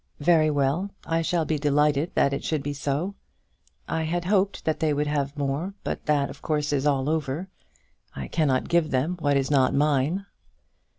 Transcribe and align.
"Very 0.19 0.49
well; 0.49 0.89
I 1.05 1.21
shall 1.21 1.45
be 1.45 1.59
delighted 1.59 2.13
that 2.15 2.33
it 2.33 2.43
should 2.43 2.63
be 2.63 2.73
so. 2.73 3.13
I 3.87 4.01
had 4.01 4.25
hoped 4.25 4.65
that 4.65 4.79
they 4.79 4.95
would 4.95 5.05
have 5.05 5.29
had 5.33 5.37
more, 5.37 5.75
but 5.83 6.07
that 6.07 6.27
of 6.27 6.41
course 6.41 6.73
is 6.73 6.87
all 6.87 7.07
over. 7.07 7.49
I 8.15 8.27
cannot 8.27 8.67
give 8.67 8.89
them 8.89 9.17
what 9.19 9.37
is 9.37 9.51
not 9.51 9.75
mine." 9.75 10.25